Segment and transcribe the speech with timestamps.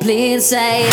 [0.00, 0.88] please say